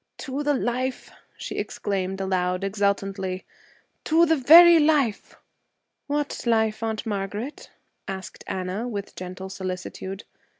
'To 0.17 0.41
the 0.41 0.55
life!' 0.55 1.11
she 1.37 1.57
exclaimed 1.59 2.19
aloud, 2.19 2.63
exultantly. 2.63 3.45
'To 4.03 4.25
the 4.25 4.35
very 4.35 4.79
life!' 4.79 5.35
'What 6.07 6.41
life, 6.47 6.81
Aunt 6.81 7.05
Margaret?' 7.05 7.69
asked 8.07 8.43
Anna, 8.47 8.87
with 8.87 9.15
gentle 9.15 9.47
solicitude. 9.51 10.23